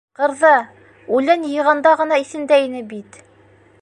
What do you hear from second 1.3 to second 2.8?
йыйғанда ғына иҫендә